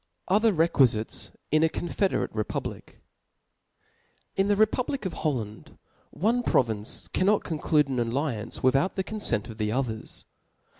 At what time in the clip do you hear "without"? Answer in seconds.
8.63-8.95